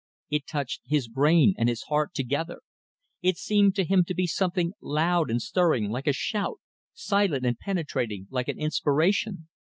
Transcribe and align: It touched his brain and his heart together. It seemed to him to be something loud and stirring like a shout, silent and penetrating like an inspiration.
It 0.31 0.47
touched 0.47 0.81
his 0.87 1.07
brain 1.07 1.53
and 1.59 1.69
his 1.69 1.83
heart 1.83 2.15
together. 2.15 2.61
It 3.21 3.37
seemed 3.37 3.75
to 3.75 3.83
him 3.85 4.03
to 4.05 4.15
be 4.15 4.25
something 4.25 4.73
loud 4.81 5.29
and 5.29 5.39
stirring 5.39 5.91
like 5.91 6.07
a 6.07 6.11
shout, 6.13 6.59
silent 6.91 7.45
and 7.45 7.59
penetrating 7.59 8.25
like 8.31 8.47
an 8.47 8.57
inspiration. 8.57 9.47